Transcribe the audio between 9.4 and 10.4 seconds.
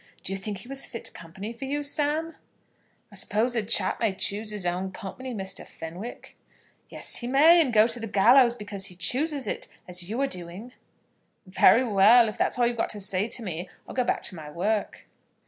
it, as you are